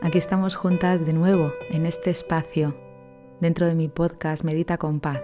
[0.00, 2.76] Aquí estamos juntas de nuevo en este espacio,
[3.40, 5.20] dentro de mi podcast Medita con Paz,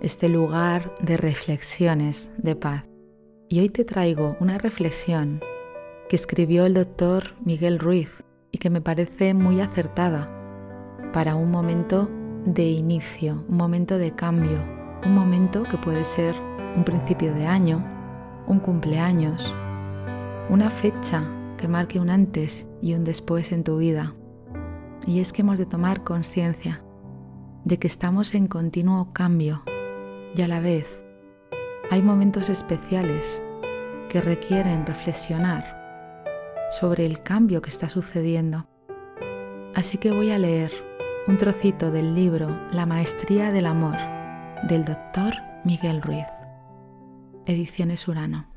[0.00, 2.86] este lugar de reflexiones de paz.
[3.50, 5.42] Y hoy te traigo una reflexión
[6.08, 10.30] que escribió el doctor Miguel Ruiz y que me parece muy acertada
[11.12, 12.08] para un momento
[12.46, 14.64] de inicio, un momento de cambio,
[15.04, 16.34] un momento que puede ser
[16.74, 17.86] un principio de año,
[18.46, 19.54] un cumpleaños,
[20.48, 21.22] una fecha
[21.64, 24.12] que marque un antes y un después en tu vida.
[25.06, 26.84] Y es que hemos de tomar conciencia
[27.64, 29.62] de que estamos en continuo cambio
[30.36, 31.00] y a la vez
[31.90, 33.42] hay momentos especiales
[34.10, 35.64] que requieren reflexionar
[36.70, 38.68] sobre el cambio que está sucediendo.
[39.74, 40.70] Así que voy a leer
[41.26, 43.96] un trocito del libro La Maestría del Amor
[44.68, 45.32] del doctor
[45.64, 46.26] Miguel Ruiz,
[47.46, 48.53] Ediciones Urano.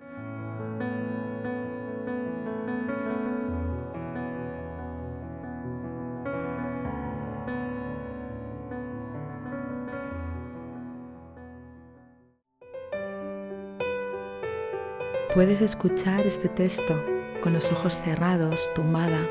[15.34, 17.04] Puedes escuchar este texto
[17.44, 19.28] con los ojos cerrados, tumbada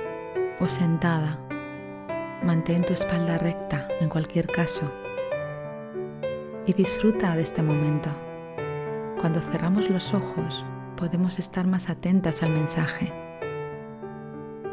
[0.60, 1.38] o sentada.
[2.44, 4.92] Mantén tu espalda recta en cualquier caso
[6.66, 8.10] y disfruta de este momento.
[9.20, 10.64] Cuando cerramos los ojos
[10.96, 13.12] podemos estar más atentas al mensaje.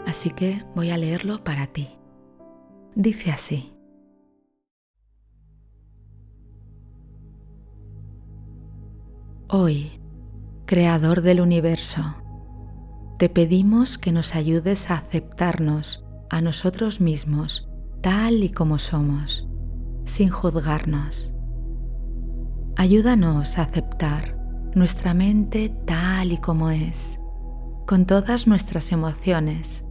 [0.05, 1.97] Así que voy a leerlo para ti.
[2.95, 3.73] Dice así.
[9.47, 10.03] Hoy
[10.66, 12.01] Creador del universo,
[13.19, 17.69] te pedimos que nos ayudes a aceptarnos a nosotros mismos
[18.01, 19.46] tal y como somos,
[20.06, 21.34] sin juzgarnos.
[22.78, 24.38] Ayúdanos a aceptar
[24.73, 27.19] nuestra mente tal y como es,
[27.85, 29.84] con todas nuestras emociones,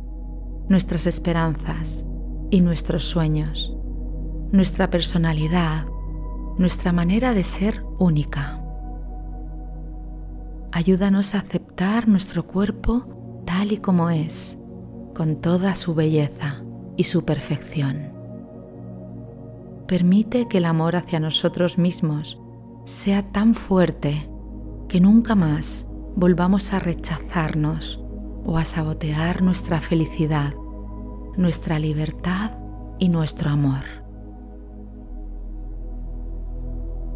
[0.70, 2.06] nuestras esperanzas
[2.50, 3.76] y nuestros sueños,
[4.52, 5.86] nuestra personalidad,
[6.56, 8.61] nuestra manera de ser única
[10.72, 14.58] ayúdanos a aceptar nuestro cuerpo tal y como es,
[15.14, 16.62] con toda su belleza
[16.96, 18.12] y su perfección.
[19.86, 22.40] Permite que el amor hacia nosotros mismos
[22.86, 24.28] sea tan fuerte
[24.88, 28.02] que nunca más volvamos a rechazarnos
[28.44, 30.54] o a sabotear nuestra felicidad,
[31.36, 32.52] nuestra libertad
[32.98, 33.84] y nuestro amor.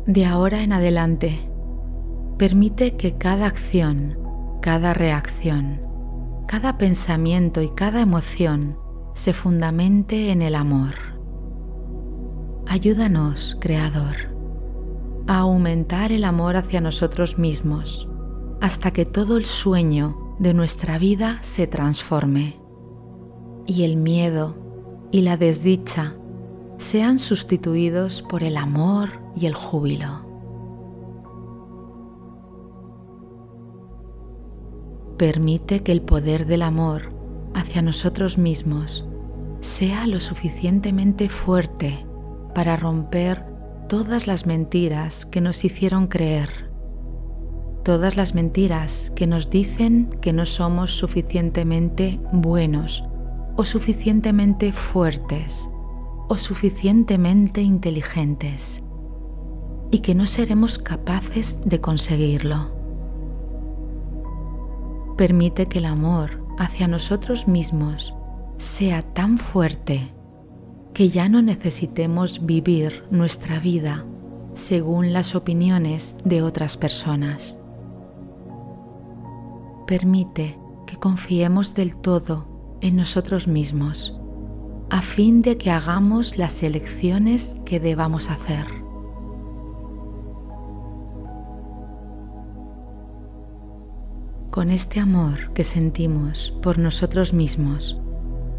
[0.06, 1.50] De ahora en adelante,
[2.38, 4.18] Permite que cada acción,
[4.60, 5.80] cada reacción,
[6.46, 8.78] cada pensamiento y cada emoción
[9.14, 10.94] se fundamente en el amor.
[12.66, 14.16] Ayúdanos, Creador,
[15.26, 18.06] a aumentar el amor hacia nosotros mismos
[18.60, 22.60] hasta que todo el sueño de nuestra vida se transforme
[23.66, 24.56] y el miedo
[25.10, 26.16] y la desdicha
[26.76, 30.25] sean sustituidos por el amor y el júbilo.
[35.16, 37.10] Permite que el poder del amor
[37.54, 39.08] hacia nosotros mismos
[39.60, 42.04] sea lo suficientemente fuerte
[42.54, 43.42] para romper
[43.88, 46.70] todas las mentiras que nos hicieron creer,
[47.82, 53.02] todas las mentiras que nos dicen que no somos suficientemente buenos
[53.56, 55.70] o suficientemente fuertes
[56.28, 58.82] o suficientemente inteligentes
[59.90, 62.75] y que no seremos capaces de conseguirlo
[65.16, 68.14] permite que el amor hacia nosotros mismos
[68.58, 70.12] sea tan fuerte
[70.94, 74.04] que ya no necesitemos vivir nuestra vida
[74.54, 77.58] según las opiniones de otras personas.
[79.86, 84.18] Permite que confiemos del todo en nosotros mismos
[84.88, 88.85] a fin de que hagamos las elecciones que debamos hacer.
[94.56, 98.00] Con este amor que sentimos por nosotros mismos,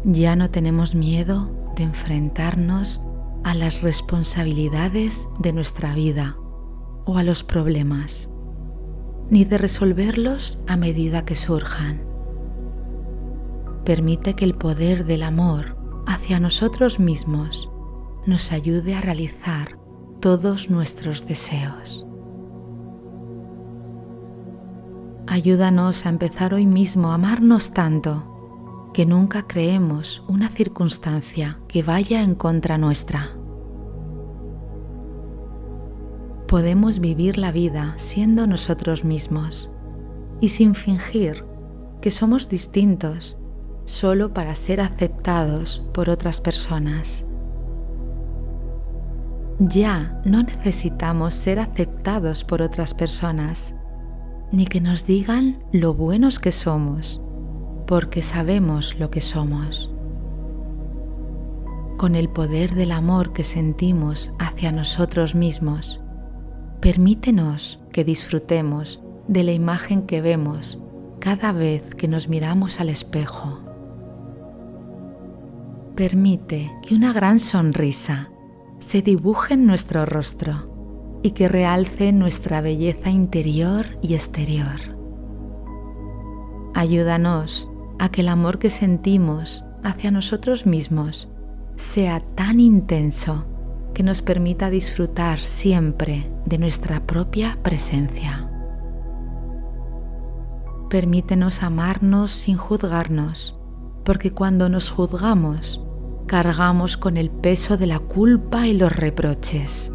[0.04, 3.00] ya no tenemos miedo de enfrentarnos
[3.42, 6.36] a las responsabilidades de nuestra vida
[7.04, 8.30] o a los problemas,
[9.28, 12.00] ni de resolverlos a medida que surjan.
[13.84, 17.72] Permite que el poder del amor hacia nosotros mismos
[18.24, 19.76] nos ayude a realizar
[20.20, 22.07] todos nuestros deseos.
[25.30, 32.22] Ayúdanos a empezar hoy mismo a amarnos tanto que nunca creemos una circunstancia que vaya
[32.22, 33.36] en contra nuestra.
[36.46, 39.70] Podemos vivir la vida siendo nosotros mismos
[40.40, 41.44] y sin fingir
[42.00, 43.38] que somos distintos
[43.84, 47.26] solo para ser aceptados por otras personas.
[49.58, 53.74] Ya no necesitamos ser aceptados por otras personas,
[54.52, 57.20] ni que nos digan lo buenos que somos,
[57.86, 59.92] porque sabemos lo que somos.
[61.96, 66.00] Con el poder del amor que sentimos hacia nosotros mismos,
[66.80, 70.82] permítenos que disfrutemos de la imagen que vemos
[71.18, 73.68] cada vez que nos miramos al espejo
[75.98, 78.30] permite que una gran sonrisa
[78.78, 80.77] se dibuje en nuestro rostro
[81.22, 84.96] y que realce nuestra belleza interior y exterior.
[86.74, 91.28] Ayúdanos a que el amor que sentimos hacia nosotros mismos
[91.76, 93.44] sea tan intenso
[93.94, 98.48] que nos permita disfrutar siempre de nuestra propia presencia.
[100.88, 103.58] Permítenos amarnos sin juzgarnos,
[104.04, 105.84] porque cuando nos juzgamos
[106.28, 109.90] cargamos con el peso de la culpa y los reproches.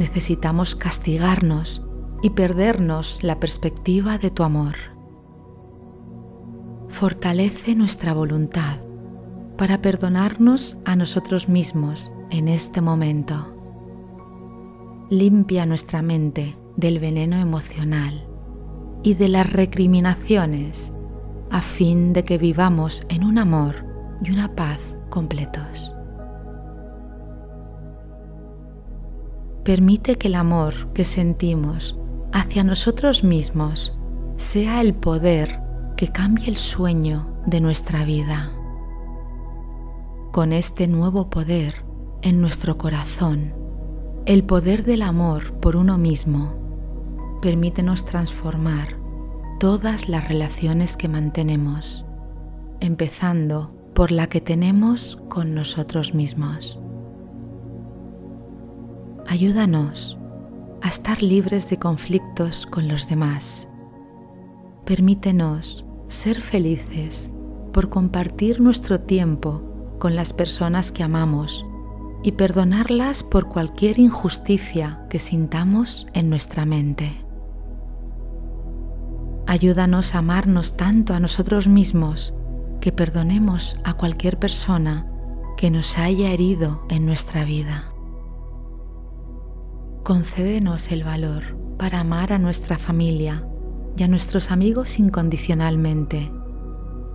[0.00, 1.86] Necesitamos castigarnos
[2.22, 4.76] y perdernos la perspectiva de tu amor.
[6.88, 8.78] Fortalece nuestra voluntad
[9.58, 13.54] para perdonarnos a nosotros mismos en este momento.
[15.10, 18.26] Limpia nuestra mente del veneno emocional
[19.02, 20.94] y de las recriminaciones
[21.50, 23.84] a fin de que vivamos en un amor
[24.24, 24.80] y una paz
[25.10, 25.92] completos.
[29.70, 31.96] Permite que el amor que sentimos
[32.32, 33.96] hacia nosotros mismos
[34.36, 35.60] sea el poder
[35.96, 38.50] que cambie el sueño de nuestra vida.
[40.32, 41.84] Con este nuevo poder
[42.22, 43.54] en nuestro corazón,
[44.26, 48.98] el poder del amor por uno mismo, permítenos transformar
[49.60, 52.04] todas las relaciones que mantenemos,
[52.80, 56.80] empezando por la que tenemos con nosotros mismos.
[59.30, 60.18] Ayúdanos
[60.82, 63.68] a estar libres de conflictos con los demás.
[64.84, 67.30] Permítenos ser felices
[67.72, 69.62] por compartir nuestro tiempo
[70.00, 71.64] con las personas que amamos
[72.24, 77.12] y perdonarlas por cualquier injusticia que sintamos en nuestra mente.
[79.46, 82.34] Ayúdanos a amarnos tanto a nosotros mismos
[82.80, 85.06] que perdonemos a cualquier persona
[85.56, 87.92] que nos haya herido en nuestra vida.
[90.10, 93.46] Concédenos el valor para amar a nuestra familia
[93.96, 96.32] y a nuestros amigos incondicionalmente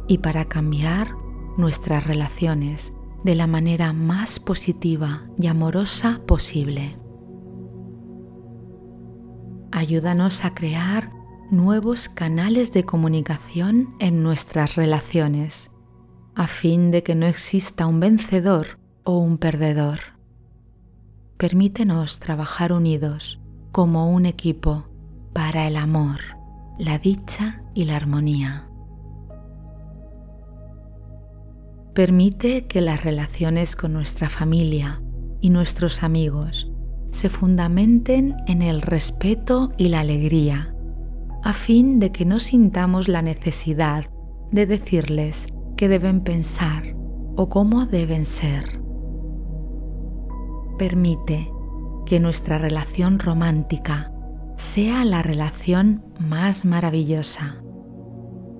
[0.07, 1.09] y para cambiar
[1.57, 2.93] nuestras relaciones
[3.25, 6.97] de la manera más positiva y amorosa posible.
[9.73, 11.11] Ayúdanos a crear
[11.51, 15.69] nuevos canales de comunicación en nuestras relaciones,
[16.33, 20.14] a fin de que no exista un vencedor o un perdedor.
[21.37, 23.41] Permítenos trabajar unidos
[23.73, 24.85] como un equipo
[25.33, 26.21] para el amor,
[26.79, 28.69] la dicha y la armonía.
[31.93, 35.01] Permite que las relaciones con nuestra familia
[35.41, 36.71] y nuestros amigos
[37.11, 40.73] se fundamenten en el respeto y la alegría
[41.43, 44.05] a fin de que no sintamos la necesidad
[44.51, 46.95] de decirles qué deben pensar
[47.35, 48.84] o cómo deben ser.
[50.77, 51.51] Permite
[52.05, 54.11] que nuestra relación romántica
[54.57, 57.55] sea la relación más maravillosa.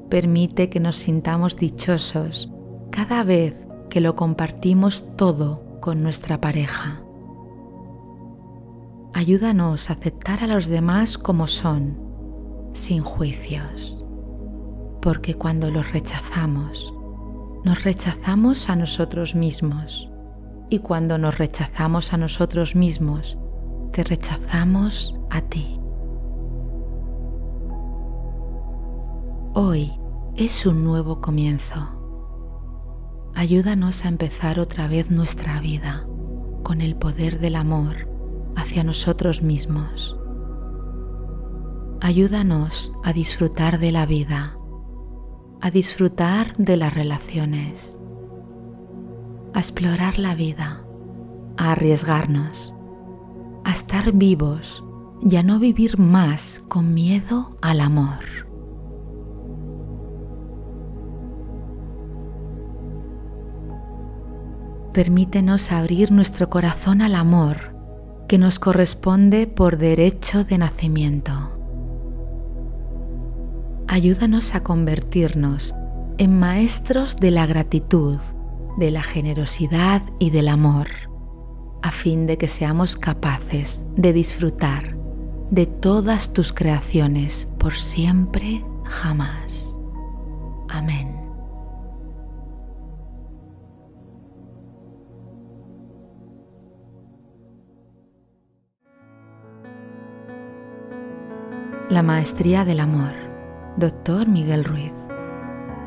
[0.09, 2.51] Permite que nos sintamos dichosos
[2.89, 7.01] cada vez que lo compartimos todo con nuestra pareja.
[9.13, 11.97] Ayúdanos a aceptar a los demás como son
[12.73, 14.03] sin juicios,
[15.01, 16.93] porque cuando los rechazamos,
[17.63, 20.09] nos rechazamos a nosotros mismos.
[20.69, 23.37] Y cuando nos rechazamos a nosotros mismos,
[23.91, 25.79] te rechazamos a ti.
[29.53, 29.91] Hoy
[30.35, 31.87] es un nuevo comienzo.
[33.35, 36.05] Ayúdanos a empezar otra vez nuestra vida
[36.63, 38.09] con el poder del amor
[38.55, 40.17] hacia nosotros mismos.
[42.01, 44.57] Ayúdanos a disfrutar de la vida,
[45.61, 47.99] a disfrutar de las relaciones,
[49.55, 50.85] a explorar la vida,
[51.55, 52.75] a arriesgarnos,
[53.63, 54.83] a estar vivos
[55.21, 58.19] y a no vivir más con miedo al amor.
[64.91, 67.75] Permítenos abrir nuestro corazón al amor
[68.27, 71.31] que nos corresponde por derecho de nacimiento.
[73.87, 75.73] Ayúdanos a convertirnos
[76.17, 78.19] en maestros de la gratitud,
[78.77, 80.87] de la generosidad y del amor,
[81.81, 84.95] a fin de que seamos capaces de disfrutar
[85.49, 89.77] de todas tus creaciones por siempre, jamás.
[90.69, 91.15] Amén.
[101.89, 103.13] La Maestría del Amor,
[103.77, 104.27] Dr.
[104.27, 104.95] Miguel Ruiz.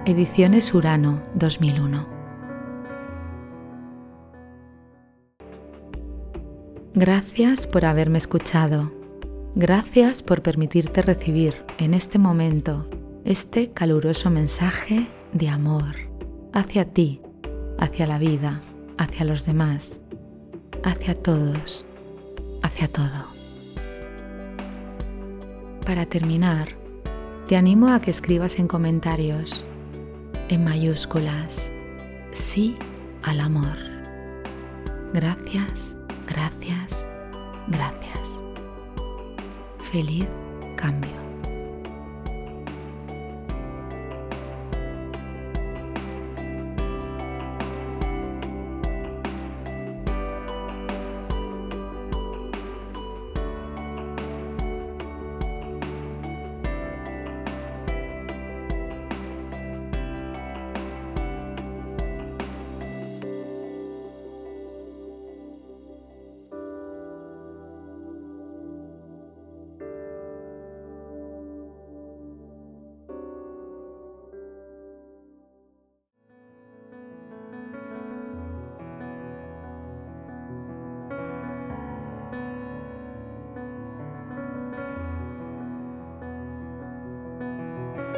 [0.07, 2.18] Ediciones Urano 2001.
[6.99, 8.93] Gracias por haberme escuchado.
[9.55, 12.89] Gracias por permitirte recibir en este momento
[13.25, 15.95] este caluroso mensaje de amor
[16.53, 17.21] hacia ti,
[17.79, 18.61] hacia la vida,
[18.99, 20.01] hacia los demás,
[20.83, 21.87] hacia todos,
[22.63, 23.39] hacia todo
[25.89, 26.69] para terminar,
[27.47, 29.65] te animo a que escribas en comentarios,
[30.51, 31.73] en mayúsculas,
[32.31, 32.77] sí
[33.23, 33.79] al amor.
[35.15, 35.97] Gracias,
[36.29, 37.07] gracias,
[37.69, 38.43] gracias.
[39.91, 40.27] Feliz
[40.77, 41.28] cambio.